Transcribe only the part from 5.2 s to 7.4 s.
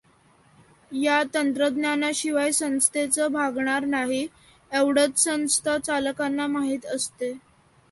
संस्था चालकांना माहीत असते.